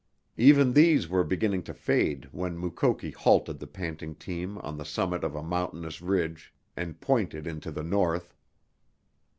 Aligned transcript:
Even 0.37 0.73
these 0.73 1.07
were 1.07 1.23
beginning 1.23 1.61
to 1.61 1.75
fade 1.75 2.27
when 2.31 2.57
Mukoki 2.57 3.11
halted 3.11 3.59
the 3.59 3.67
panting 3.67 4.15
team 4.15 4.57
on 4.57 4.75
the 4.79 4.83
summit 4.83 5.23
of 5.23 5.35
a 5.35 5.43
mountainous 5.43 6.01
ridge, 6.01 6.55
and 6.75 6.99
pointed 6.99 7.45
into 7.45 7.69
the 7.69 7.83
north. 7.83 8.33